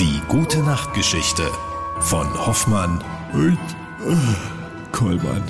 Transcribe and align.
Die 0.00 0.20
gute 0.28 0.60
Nachtgeschichte 0.60 1.44
von 2.00 2.26
Hoffmann 2.46 3.02
und 3.32 3.52
äh, 4.06 4.16
Kollmann. 4.92 5.42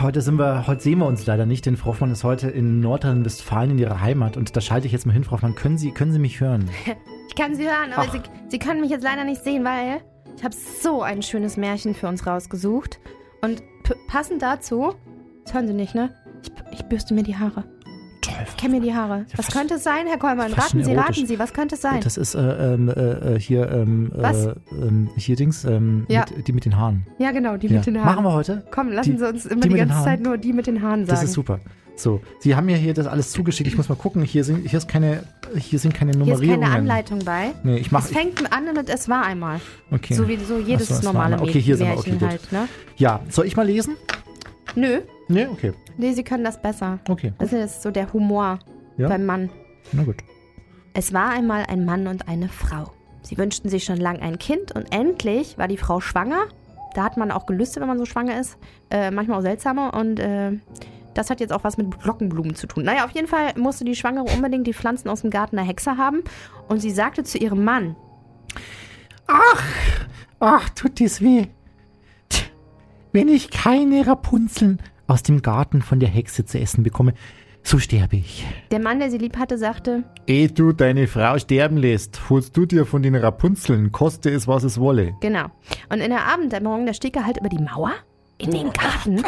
Heute 0.00 0.20
sind 0.20 0.38
wir, 0.38 0.66
heute 0.66 0.82
sehen 0.82 0.98
wir 0.98 1.06
uns 1.06 1.24
leider 1.26 1.46
nicht, 1.46 1.64
denn 1.66 1.76
Frau 1.76 1.90
Hoffmann 1.90 2.10
ist 2.10 2.22
heute 2.24 2.48
in 2.48 2.80
Nordrhein-Westfalen 2.80 3.72
in 3.72 3.78
ihrer 3.78 4.00
Heimat 4.00 4.36
und 4.36 4.54
da 4.56 4.60
schalte 4.60 4.86
ich 4.86 4.92
jetzt 4.92 5.06
mal 5.06 5.12
hin, 5.12 5.24
Frau 5.24 5.32
Hoffmann. 5.32 5.54
Können 5.54 5.78
Sie, 5.78 5.90
können 5.92 6.12
Sie 6.12 6.18
mich 6.18 6.40
hören? 6.40 6.68
Ich 7.28 7.42
kann 7.42 7.54
Sie 7.54 7.64
hören, 7.66 7.92
aber. 7.94 8.10
Sie, 8.12 8.20
Sie 8.48 8.58
können 8.58 8.80
mich 8.80 8.88
jetzt 8.88 9.02
leider 9.04 9.24
nicht 9.24 9.44
sehen, 9.44 9.62
weil 9.62 10.00
ich 10.38 10.42
habe 10.42 10.54
so 10.54 11.02
ein 11.02 11.20
schönes 11.20 11.58
Märchen 11.58 11.94
für 11.94 12.08
uns 12.08 12.26
rausgesucht. 12.26 12.98
Und 13.42 13.62
p- 13.82 13.92
passend 14.08 14.40
dazu, 14.40 14.94
das 15.44 15.52
hören 15.52 15.66
Sie 15.66 15.74
nicht, 15.74 15.94
ne? 15.94 16.14
Ich, 16.42 16.50
ich 16.72 16.82
bürste 16.86 17.12
mir 17.12 17.24
die 17.24 17.36
Haare. 17.36 17.64
Ich 18.48 18.56
kämme 18.56 18.76
mir 18.76 18.80
die 18.82 18.94
Haare. 18.94 19.26
Ja, 19.30 19.38
Was 19.38 19.48
könnte 19.48 19.74
es 19.74 19.84
sein, 19.84 20.06
Herr 20.06 20.18
Kollmann? 20.18 20.52
Raten 20.52 20.82
Sie, 20.82 20.92
erotisch. 20.92 21.16
raten 21.18 21.26
Sie, 21.26 21.38
was 21.38 21.52
könnte 21.52 21.74
es 21.74 21.80
sein? 21.82 22.00
Das 22.02 22.16
ist 22.16 22.34
äh, 22.34 22.74
ähm, 22.74 22.88
äh, 22.88 23.34
äh, 23.34 23.38
hier, 23.40 23.70
ähm, 23.70 24.10
Was? 24.14 24.46
Äh, 24.46 24.54
ähm, 24.72 25.08
hier 25.16 25.36
Dings, 25.36 25.64
ähm, 25.64 26.06
Ja. 26.08 26.24
mit, 26.36 26.46
die 26.48 26.52
mit 26.52 26.64
den 26.64 26.76
Haaren. 26.76 27.06
ja, 27.18 27.32
genau, 27.32 27.56
die 27.56 27.66
ja. 27.68 27.76
mit 27.76 27.86
den 27.86 27.96
Haaren. 27.98 28.06
Machen 28.14 28.24
wir 28.24 28.32
heute? 28.32 28.64
Komm, 28.70 28.90
lassen 28.92 29.12
Die- 29.12 29.18
Sie 29.18 29.28
uns 29.28 29.46
immer 29.46 29.62
die 29.62 29.68
die, 29.70 29.74
ganze? 29.76 30.02
Zeit 30.04 30.20
nur 30.22 30.38
die 30.38 30.52
mit 30.52 30.66
den 30.66 30.82
Haaren 30.82 31.06
sagen. 31.06 31.08
Das 31.08 31.22
ist 31.22 31.32
super. 31.32 31.60
So, 31.98 32.20
Sie 32.40 32.54
haben 32.54 32.66
mir 32.66 32.76
hier 32.76 32.92
das 32.92 33.06
alles 33.06 33.30
zugeschickt. 33.32 33.66
Ich 33.68 33.76
muss 33.78 33.88
mal 33.88 33.94
gucken. 33.94 34.22
Hier 34.22 34.44
sind, 34.44 34.68
hier 34.68 34.76
ist 34.78 34.86
keine, 34.86 35.22
hier 35.56 35.78
sind 35.78 35.94
keine 35.94 36.12
Hier 36.12 36.20
ist 36.22 36.28
Nummerierungen. 36.28 36.60
keine 36.60 36.76
Anleitung 36.76 37.20
bei. 37.24 37.52
Nee, 37.64 37.76
ich 37.78 37.86
Es 37.86 37.92
mache. 37.92 38.08
fängt 38.12 38.52
an 38.52 38.64
mit 38.74 38.90
Es 38.90 39.08
war 39.08 39.24
einmal. 39.24 39.60
Okay. 39.90 40.12
So 40.12 40.28
wie 40.28 40.36
so 40.36 40.58
jedes 40.58 40.88
so, 40.88 40.94
es 40.94 41.02
normale. 41.02 41.40
Okay, 41.40 41.58
hier 41.58 41.76
sind 41.78 41.86
wir. 41.86 41.94
Märchen 41.94 42.12
Okay, 42.16 42.20
gut. 42.20 42.28
halt, 42.28 42.52
ne? 42.52 42.68
Ja, 42.96 43.20
soll 43.30 43.46
ich 43.46 43.56
mal 43.56 43.64
lesen? 43.66 43.96
Nö, 44.74 44.98
Nee, 45.28 45.46
okay. 45.46 45.72
nee, 45.96 46.12
Sie 46.12 46.22
können 46.24 46.44
das 46.44 46.60
besser. 46.60 46.98
Okay. 47.08 47.32
Das 47.38 47.52
ist 47.52 47.82
so 47.82 47.90
der 47.90 48.12
Humor 48.12 48.58
Ja. 48.96 49.08
beim 49.08 49.26
Mann. 49.26 49.50
Na 49.92 50.04
gut. 50.04 50.16
Es 50.94 51.12
war 51.12 51.30
einmal 51.30 51.64
ein 51.68 51.84
Mann 51.84 52.06
und 52.06 52.28
eine 52.28 52.48
Frau. 52.48 52.92
Sie 53.22 53.36
wünschten 53.36 53.68
sich 53.68 53.84
schon 53.84 53.96
lange 53.98 54.22
ein 54.22 54.38
Kind 54.38 54.72
und 54.72 54.92
endlich 54.94 55.58
war 55.58 55.68
die 55.68 55.76
Frau 55.76 56.00
schwanger. 56.00 56.44
Da 56.94 57.02
hat 57.04 57.16
man 57.16 57.30
auch 57.30 57.44
Gelüste, 57.46 57.80
wenn 57.80 57.88
man 57.88 57.98
so 57.98 58.06
schwanger 58.06 58.38
ist. 58.40 58.56
Äh, 58.90 59.10
manchmal 59.10 59.38
auch 59.38 59.42
seltsamer. 59.42 59.92
Und 59.94 60.18
äh, 60.20 60.52
das 61.12 61.28
hat 61.28 61.40
jetzt 61.40 61.52
auch 61.52 61.64
was 61.64 61.76
mit 61.76 62.00
Glockenblumen 62.00 62.54
zu 62.54 62.66
tun. 62.66 62.84
Naja, 62.84 63.04
auf 63.04 63.10
jeden 63.10 63.26
Fall 63.26 63.52
musste 63.58 63.84
die 63.84 63.96
Schwangere 63.96 64.24
unbedingt 64.34 64.66
die 64.66 64.72
Pflanzen 64.72 65.08
aus 65.10 65.20
dem 65.22 65.30
Garten 65.30 65.56
der 65.56 65.64
Hexe 65.64 65.96
haben. 65.98 66.22
Und 66.68 66.80
sie 66.80 66.90
sagte 66.92 67.24
zu 67.24 67.36
ihrem 67.36 67.64
Mann, 67.64 67.96
Ach, 69.26 69.64
ach, 70.38 70.68
tut 70.70 70.98
dies 70.98 71.20
weh. 71.20 71.46
Tch, 72.30 72.44
Wenn 73.12 73.28
ich 73.28 73.50
keine 73.50 74.06
Rapunzeln 74.06 74.80
aus 75.06 75.22
dem 75.22 75.42
Garten 75.42 75.82
von 75.82 76.00
der 76.00 76.08
Hexe 76.08 76.44
zu 76.44 76.58
essen 76.58 76.82
bekomme, 76.82 77.14
so 77.62 77.78
sterbe 77.78 78.16
ich. 78.16 78.46
der 78.70 78.78
Mann, 78.78 79.00
der 79.00 79.10
sie 79.10 79.18
lieb 79.18 79.36
hatte, 79.36 79.58
sagte, 79.58 80.04
Ehe 80.26 80.48
du 80.48 80.72
deine 80.72 81.08
Frau 81.08 81.36
sterben 81.38 81.76
lässt, 81.76 82.30
holst 82.30 82.56
du 82.56 82.64
dir 82.64 82.86
von 82.86 83.02
den 83.02 83.16
Rapunzeln, 83.16 83.90
koste 83.90 84.30
es, 84.30 84.46
was 84.46 84.62
es 84.62 84.78
wolle. 84.78 85.14
genau. 85.20 85.46
Und 85.88 86.00
in 86.00 86.10
der 86.10 86.26
Abenddämmerung, 86.26 86.86
da 86.86 86.94
stieg 86.94 87.16
er 87.16 87.26
halt 87.26 87.38
über 87.38 87.48
die 87.48 87.58
Mauer 87.58 87.92
in 88.38 88.50
den 88.50 88.70
Garten. 88.72 89.22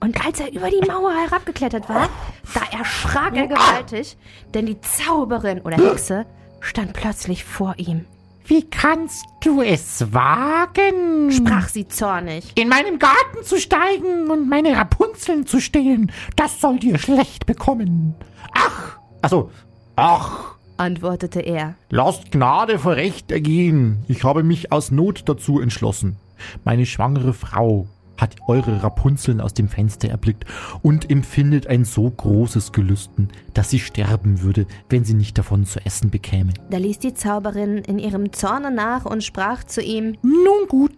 Und 0.00 0.24
als 0.24 0.38
er 0.38 0.52
über 0.52 0.68
die 0.70 0.86
Mauer 0.86 1.12
herabgeklettert 1.12 1.88
war, 1.88 2.08
da 2.54 2.78
erschrak 2.78 3.34
er 3.34 3.46
gewaltig, 3.46 4.16
denn 4.54 4.66
die 4.66 4.80
Zauberin 4.80 5.60
oder 5.62 5.76
Hexe 5.78 6.26
stand 6.60 6.92
plötzlich 6.92 7.42
vor 7.44 7.74
ihm. 7.78 8.04
Wie 8.44 8.68
kannst 8.68 9.26
du 9.42 9.62
es 9.62 10.12
wagen? 10.12 11.30
Sprach 11.30 11.68
sie 11.68 11.86
zornig. 11.86 12.52
In 12.56 12.68
meinem 12.68 12.98
Garten 12.98 13.44
zu 13.44 13.58
steigen 13.58 14.30
und 14.30 14.48
meine 14.48 14.76
Rapunzeln 14.76 15.46
zu 15.46 15.60
stehlen, 15.60 16.10
das 16.36 16.60
soll 16.60 16.78
dir 16.78 16.98
schlecht 16.98 17.46
bekommen. 17.46 18.14
Ach, 18.52 18.98
also, 19.22 19.50
ach, 19.96 20.56
antwortete 20.76 21.40
er. 21.40 21.74
lasst 21.90 22.32
Gnade 22.32 22.78
vor 22.78 22.96
Recht 22.96 23.30
ergehen. 23.30 24.04
Ich 24.08 24.24
habe 24.24 24.42
mich 24.42 24.72
aus 24.72 24.90
Not 24.90 25.28
dazu 25.28 25.60
entschlossen. 25.60 26.16
Meine 26.64 26.86
schwangere 26.86 27.34
Frau 27.34 27.86
hat 28.20 28.36
eure 28.46 28.82
Rapunzeln 28.82 29.40
aus 29.40 29.54
dem 29.54 29.68
Fenster 29.68 30.08
erblickt 30.08 30.44
und 30.82 31.10
empfindet 31.10 31.66
ein 31.66 31.84
so 31.84 32.10
großes 32.10 32.72
Gelüsten, 32.72 33.28
dass 33.54 33.70
sie 33.70 33.78
sterben 33.78 34.42
würde, 34.42 34.66
wenn 34.88 35.04
sie 35.04 35.14
nicht 35.14 35.38
davon 35.38 35.64
zu 35.64 35.84
essen 35.84 36.10
bekäme. 36.10 36.52
Da 36.70 36.78
ließ 36.78 36.98
die 36.98 37.14
Zauberin 37.14 37.78
in 37.78 37.98
ihrem 37.98 38.32
Zorne 38.32 38.70
nach 38.70 39.04
und 39.04 39.24
sprach 39.24 39.64
zu 39.64 39.82
ihm, 39.82 40.16
Nun 40.22 40.68
gut, 40.68 40.92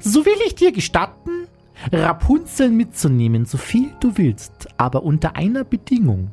so 0.00 0.24
will 0.24 0.38
ich 0.46 0.54
dir 0.54 0.72
gestatten, 0.72 1.46
Rapunzeln 1.92 2.76
mitzunehmen, 2.76 3.46
so 3.46 3.56
viel 3.56 3.90
du 4.00 4.16
willst, 4.18 4.68
aber 4.76 5.02
unter 5.02 5.36
einer 5.36 5.64
Bedingung. 5.64 6.30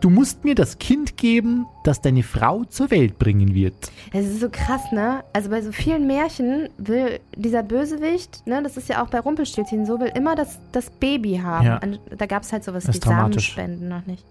Du 0.00 0.10
musst 0.10 0.44
mir 0.44 0.54
das 0.54 0.78
Kind 0.78 1.16
geben, 1.16 1.66
das 1.84 2.00
deine 2.00 2.22
Frau 2.22 2.64
zur 2.64 2.90
Welt 2.90 3.18
bringen 3.18 3.54
wird. 3.54 3.74
es 4.12 4.26
ist 4.26 4.40
so 4.40 4.48
krass, 4.50 4.92
ne? 4.92 5.24
Also 5.32 5.50
bei 5.50 5.62
so 5.62 5.72
vielen 5.72 6.06
Märchen 6.06 6.68
will 6.78 7.20
dieser 7.36 7.62
Bösewicht, 7.62 8.46
ne, 8.46 8.62
das 8.62 8.76
ist 8.76 8.88
ja 8.88 9.02
auch 9.02 9.08
bei 9.08 9.20
Rumpelstilzchen 9.20 9.86
so, 9.86 10.00
will 10.00 10.12
immer 10.14 10.34
das, 10.34 10.58
das 10.72 10.90
Baby 10.90 11.40
haben. 11.42 11.66
Ja. 11.66 11.80
Da 12.16 12.26
gab 12.26 12.42
es 12.42 12.52
halt 12.52 12.64
sowas 12.64 12.88
wie. 12.88 13.04
Samenspenden 13.04 13.88
noch 13.88 14.06
nicht. 14.06 14.24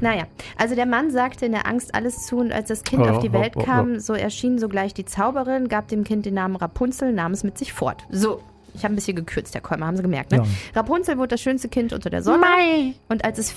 Naja, 0.00 0.24
also 0.56 0.74
der 0.74 0.86
Mann 0.86 1.10
sagte 1.10 1.46
in 1.46 1.52
der 1.52 1.66
Angst 1.66 1.94
alles 1.94 2.26
zu 2.26 2.38
und 2.38 2.52
als 2.52 2.68
das 2.68 2.82
Kind 2.82 3.04
Oh, 3.04 3.10
auf 3.10 3.18
die 3.20 3.30
oh, 3.30 3.32
Welt 3.34 3.52
oh, 3.56 3.60
oh. 3.60 3.64
kam, 3.64 3.98
so 4.00 4.14
erschien 4.14 4.58
sogleich 4.58 4.94
die 4.94 5.04
Zauberin, 5.04 5.68
gab 5.68 5.88
dem 5.88 6.04
Kind 6.04 6.26
den 6.26 6.34
Namen 6.34 6.56
Rapunzel, 6.56 7.12
nahm 7.12 7.32
es 7.32 7.44
mit 7.44 7.58
sich 7.58 7.72
fort. 7.72 8.04
So. 8.10 8.40
Ich 8.76 8.82
habe 8.82 8.92
ein 8.92 8.96
bisschen 8.96 9.14
gekürzt, 9.14 9.54
Herr 9.54 9.60
Kolmer, 9.60 9.86
haben 9.86 9.96
Sie 9.96 10.02
gemerkt, 10.02 10.32
ne? 10.32 10.38
Ja. 10.38 10.44
Rapunzel 10.74 11.16
wurde 11.16 11.28
das 11.28 11.40
schönste 11.40 11.68
Kind 11.68 11.92
unter 11.92 12.10
der 12.10 12.24
Sonne. 12.24 12.44
Und 13.08 13.24
als 13.24 13.38
es 13.38 13.54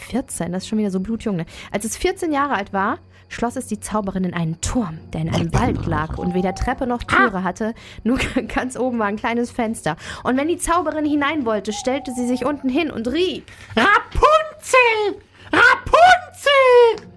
14, 0.00 0.52
das 0.52 0.62
ist 0.64 0.68
schon 0.68 0.78
wieder 0.78 0.90
so 0.90 1.00
blutjung, 1.00 1.36
ne? 1.36 1.46
Als 1.72 1.84
es 1.84 1.96
14 1.96 2.32
Jahre 2.32 2.54
alt 2.54 2.72
war, 2.72 2.98
schloss 3.28 3.56
es 3.56 3.66
die 3.66 3.78
Zauberin 3.80 4.24
in 4.24 4.34
einen 4.34 4.60
Turm, 4.60 4.98
der 5.12 5.20
in 5.22 5.34
einem 5.34 5.52
Wald 5.52 5.84
lag 5.86 6.16
und 6.18 6.34
weder 6.34 6.54
Treppe 6.54 6.86
noch 6.86 7.02
Türe 7.02 7.44
hatte, 7.44 7.74
nur 8.04 8.18
ganz 8.54 8.76
oben 8.78 8.98
war 8.98 9.06
ein 9.06 9.16
kleines 9.16 9.50
Fenster. 9.50 9.96
Und 10.24 10.36
wenn 10.36 10.48
die 10.48 10.58
Zauberin 10.58 11.04
hinein 11.04 11.44
wollte, 11.44 11.72
stellte 11.72 12.12
sie 12.14 12.26
sich 12.26 12.44
unten 12.46 12.68
hin 12.68 12.90
und 12.90 13.06
rief. 13.08 13.44
Rapunzel! 13.76 15.22
Rapunzel! 15.52 17.08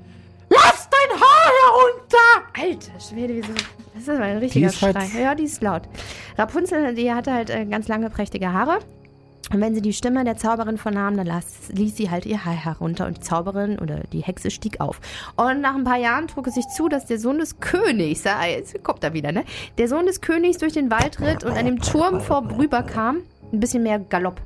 Lass 0.49 0.89
dein 0.89 1.19
Haar 1.19 1.51
herunter! 1.63 2.61
Alter 2.61 2.99
Schwede, 2.99 3.35
wieso? 3.35 3.53
Das 3.93 4.03
ist 4.03 4.09
aber 4.09 4.23
ein 4.23 4.37
richtiger 4.37 4.67
ist 4.67 4.81
halt- 4.81 4.95
Schrei. 4.97 5.21
Ja, 5.21 5.35
die 5.35 5.43
ist 5.43 5.61
laut. 5.61 5.83
Rapunzel, 6.37 6.93
die 6.95 7.11
hatte 7.13 7.31
halt 7.33 7.49
äh, 7.49 7.65
ganz 7.65 7.87
lange, 7.87 8.09
prächtige 8.09 8.51
Haare. 8.51 8.79
Und 9.53 9.59
wenn 9.59 9.75
sie 9.75 9.81
die 9.81 9.93
Stimme 9.93 10.23
der 10.23 10.37
Zauberin 10.37 10.77
vernahm, 10.77 11.17
dann 11.17 11.27
las, 11.27 11.45
ließ 11.69 11.97
sie 11.97 12.09
halt 12.09 12.25
ihr 12.25 12.45
Haar 12.45 12.53
herunter 12.53 13.05
und 13.05 13.17
die 13.17 13.21
Zauberin 13.21 13.79
oder 13.79 13.99
die 14.13 14.21
Hexe 14.21 14.49
stieg 14.49 14.79
auf. 14.79 15.01
Und 15.35 15.61
nach 15.61 15.75
ein 15.75 15.83
paar 15.83 15.97
Jahren 15.97 16.27
trug 16.27 16.47
es 16.47 16.55
sich 16.55 16.67
zu, 16.69 16.87
dass 16.87 17.05
der 17.05 17.19
Sohn 17.19 17.39
des 17.39 17.59
Königs, 17.59 18.23
jetzt 18.23 18.83
kommt 18.83 19.03
er 19.03 19.13
wieder, 19.13 19.31
ne? 19.31 19.43
Der 19.77 19.87
Sohn 19.87 20.05
des 20.05 20.21
Königs 20.21 20.57
durch 20.57 20.73
den 20.73 20.89
Wald 20.89 21.19
ritt 21.19 21.43
und 21.43 21.51
an 21.51 21.65
dem 21.65 21.81
Turm 21.81 22.21
vorüberkam. 22.21 23.17
Ein 23.51 23.59
bisschen 23.59 23.83
mehr 23.83 23.99
Galopp. 23.99 24.39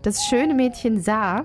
Das 0.00 0.24
schöne 0.24 0.54
Mädchen 0.54 1.02
sah 1.02 1.44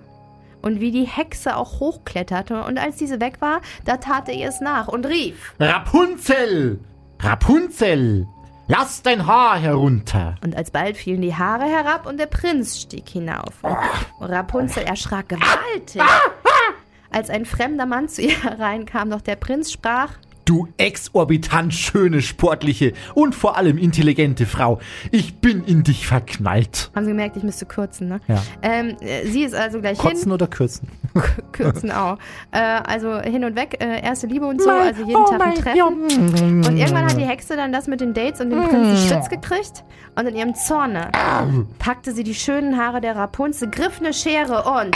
und 0.62 0.80
wie 0.80 0.92
die 0.92 1.04
Hexe 1.04 1.58
auch 1.58 1.82
hochkletterte. 1.82 2.64
Und 2.64 2.78
als 2.78 2.96
diese 2.96 3.20
weg 3.20 3.42
war, 3.42 3.60
da 3.84 3.98
tat 3.98 4.30
er 4.30 4.36
ihr 4.36 4.48
es 4.48 4.62
nach 4.62 4.88
und 4.88 5.06
rief. 5.06 5.54
Rapunzel! 5.60 6.80
Rapunzel! 7.20 8.28
Lass 8.68 9.04
dein 9.04 9.28
Haar 9.28 9.60
herunter! 9.60 10.36
Und 10.44 10.56
alsbald 10.56 10.98
fielen 10.98 11.22
die 11.22 11.36
Haare 11.36 11.66
herab 11.66 12.08
und 12.08 12.18
der 12.18 12.26
Prinz 12.26 12.82
stieg 12.82 13.08
hinauf. 13.08 13.64
Und 14.20 14.30
Rapunzel 14.30 14.84
erschrak 14.84 15.30
gewaltig. 15.30 16.02
Als 17.12 17.30
ein 17.30 17.46
fremder 17.46 17.86
Mann 17.86 18.10
zu 18.10 18.24
ihr 18.24 18.36
hereinkam, 18.44 19.12
doch 19.12 19.22
der 19.22 19.36
Prinz 19.36 19.72
sprach, 19.72 20.14
Du 20.46 20.68
exorbitant 20.78 21.74
schöne, 21.74 22.22
sportliche 22.22 22.94
und 23.16 23.34
vor 23.34 23.58
allem 23.58 23.80
intelligente 23.80 24.46
Frau, 24.46 24.80
ich 25.12 25.38
bin 25.38 25.64
in 25.66 25.84
dich 25.84 26.06
verknallt. 26.06 26.92
haben 26.96 27.06
Sie 27.06 27.12
gemerkt, 27.12 27.36
ich 27.36 27.42
müsste 27.44 27.66
kürzen, 27.66 28.08
ne? 28.10 28.20
Ja. 28.28 28.42
Ähm, 28.62 28.96
äh, 29.00 29.26
sie 29.26 29.44
ist 29.44 29.56
also 29.56 29.82
gleich 29.82 29.98
Kotzen 29.98 30.26
hin, 30.26 30.32
oder 30.32 30.46
kürzen? 30.46 30.88
kürzen 31.52 31.92
auch. 31.92 32.20
Äh, 32.52 32.60
also 32.60 33.20
hin 33.22 33.44
und 33.44 33.56
weg, 33.56 33.78
äh, 33.80 34.02
erste 34.04 34.28
Liebe 34.28 34.46
und 34.46 34.62
so, 34.62 34.70
also 34.70 35.04
jeden 35.04 35.16
oh 35.16 35.26
Tag 35.26 35.42
ein 35.42 35.50
mein- 35.50 35.56
Treffen. 35.56 35.78
ja. 35.78 35.86
Und 35.86 36.78
irgendwann 36.78 37.06
hat 37.06 37.18
die 37.18 37.26
Hexe 37.26 37.56
dann 37.56 37.72
das 37.72 37.88
mit 37.88 38.02
den 38.02 38.14
Dates 38.14 38.40
und 38.40 38.52
dem 38.52 38.64
Prinzen 38.68 38.98
Schritz 39.10 39.30
gekriegt. 39.30 39.84
Und 40.18 40.28
in 40.28 40.36
ihrem 40.36 40.56
Zorne 40.56 41.12
packte 41.80 42.14
sie 42.14 42.24
die 42.24 42.36
schönen 42.36 42.78
Haare 42.78 43.02
der 43.02 43.16
Rapunzel, 43.16 43.70
griff 43.70 44.00
eine 44.00 44.14
Schere 44.14 44.64
und 44.64 44.96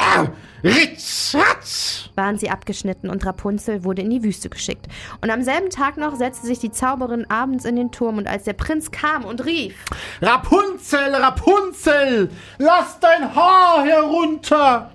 Ritz, 0.63 1.36
ratz! 1.36 2.10
waren 2.16 2.38
sie 2.38 2.50
abgeschnitten 2.50 3.10
und 3.10 3.25
Rapunzel 3.25 3.84
wurde 3.84 4.02
in 4.02 4.10
die 4.10 4.24
Wüste 4.24 4.50
geschickt. 4.50 4.88
Und 5.22 5.30
am 5.30 5.38
selben 5.44 5.69
Tag 5.69 5.97
noch 5.97 6.15
setzte 6.15 6.47
sich 6.47 6.59
die 6.59 6.71
Zauberin 6.71 7.30
abends 7.30 7.65
in 7.65 7.75
den 7.75 7.91
Turm 7.91 8.18
und 8.18 8.27
als 8.27 8.44
der 8.44 8.53
Prinz 8.53 8.91
kam 8.91 9.25
und 9.25 9.45
rief, 9.45 9.75
Rapunzel, 10.21 11.15
Rapunzel! 11.15 12.30
Lass 12.57 13.00
dein 13.00 13.36
Haar 13.36 13.83
herunter! 13.83 14.91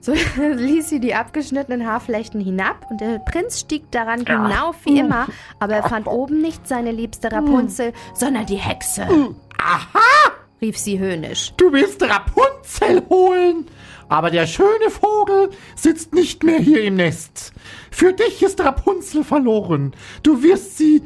so 0.00 0.14
ließ 0.36 0.88
sie 0.88 1.00
die 1.00 1.14
abgeschnittenen 1.14 1.86
Haarflechten 1.86 2.40
hinab 2.40 2.86
und 2.90 3.00
der 3.00 3.18
Prinz 3.18 3.60
stieg 3.60 3.90
daran 3.90 4.24
hinauf 4.26 4.76
wie 4.84 4.98
immer, 4.98 5.26
aber 5.58 5.74
er 5.74 5.82
fand 5.88 6.06
oben 6.06 6.40
nicht 6.40 6.66
seine 6.66 6.90
liebste 6.90 7.30
Rapunzel, 7.30 7.92
sondern 8.14 8.46
die 8.46 8.56
Hexe. 8.56 9.06
Aha! 9.58 10.00
rief 10.60 10.78
sie 10.78 10.98
höhnisch. 10.98 11.52
Du 11.56 11.72
willst 11.72 12.02
Rapunzel 12.02 13.02
holen? 13.08 13.66
Aber 14.10 14.30
der 14.30 14.46
schöne 14.46 14.90
Vogel 14.90 15.50
sitzt 15.76 16.12
nicht 16.14 16.42
mehr 16.44 16.58
hier 16.58 16.82
im 16.82 16.96
Nest. 16.96 17.52
Für 17.90 18.12
dich 18.12 18.42
ist 18.42 18.60
Rapunzel 18.62 19.24
verloren. 19.24 19.92
Du 20.22 20.42
wirst 20.42 20.76
sie 20.76 21.02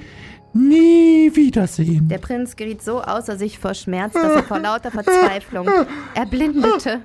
nie 0.55 1.31
wiedersehen. 1.35 2.09
Der 2.09 2.19
Prinz 2.19 2.57
geriet 2.57 2.83
so 2.83 3.03
außer 3.03 3.37
sich 3.37 3.59
vor 3.59 3.75
Schmerz, 3.75 4.15
dass 4.15 4.33
er 4.37 4.43
vor 4.43 4.59
lauter 4.59 4.91
Verzweiflung 4.91 5.69
erblindete. 6.15 7.03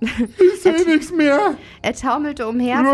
Ich 0.00 0.62
sehe 0.62 0.86
nichts 0.86 1.10
mehr. 1.12 1.54
Er 1.82 1.94
taumelte 1.94 2.46
umher. 2.46 2.78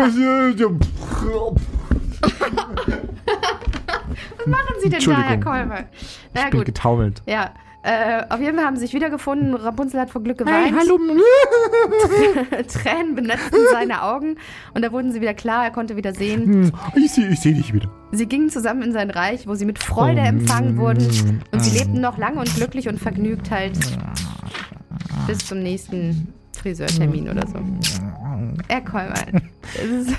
Was 4.37 4.47
machen 4.47 4.75
Sie 4.81 4.89
denn 4.89 4.99
da, 5.03 5.21
Herr. 5.21 5.39
Kolbe? 5.39 5.85
Na 6.33 6.45
Ich 6.45 6.49
bin 6.49 6.59
gut, 6.59 6.65
getaumelt. 6.65 7.21
ja. 7.27 7.51
Äh, 7.83 8.23
auf 8.29 8.39
jeden 8.39 8.55
Fall 8.57 8.65
haben 8.65 8.75
sie 8.75 8.81
sich 8.83 8.93
wiedergefunden. 8.93 9.55
Rapunzel 9.55 9.99
hat 9.99 10.11
vor 10.11 10.21
Glück 10.21 10.39
Hey, 10.45 10.69
geweint. 10.69 10.75
hallo. 10.79 10.99
Tränen 12.67 13.15
benetzten 13.15 13.57
seine 13.71 14.03
Augen 14.03 14.35
und 14.73 14.83
da 14.83 14.91
wurden 14.91 15.11
sie 15.11 15.19
wieder 15.21 15.33
klar, 15.33 15.63
er 15.65 15.71
konnte 15.71 15.95
wieder 15.95 16.13
sehen. 16.13 16.43
Hm, 16.65 16.71
Ich 16.95 17.11
sehe 17.11 17.27
ich 17.29 17.39
seh 17.39 17.53
dich 17.53 17.73
wieder. 17.73 17.89
Sie 18.11 18.27
gingen 18.27 18.49
zusammen 18.49 18.83
in 18.83 18.91
sein 18.93 19.09
Reich, 19.09 19.47
wo 19.47 19.55
sie 19.55 19.65
mit 19.65 19.79
Freude 19.79 20.21
empfangen 20.21 20.77
wurden 20.77 21.41
und 21.51 21.63
sie 21.63 21.77
lebten 21.77 22.01
noch 22.01 22.17
lange 22.17 22.39
und 22.39 22.53
glücklich 22.55 22.87
und 22.87 22.99
vergnügt 22.99 23.49
halt 23.49 23.73
bis 25.27 25.39
zum 25.39 25.63
nächsten 25.63 26.33
Friseurtermin 26.55 27.29
oder 27.29 27.47
so. 27.47 27.57
Es 28.67 30.07
ist- 30.07 30.15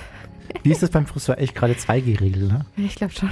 Wie 0.62 0.72
ist 0.72 0.82
das 0.82 0.90
beim 0.90 1.06
Friseur 1.06 1.38
echt 1.38 1.54
gerade 1.54 1.74
2G-Regel, 1.74 2.48
ne? 2.48 2.66
ich 2.76 2.94
glaube 2.96 3.12
schon. 3.12 3.30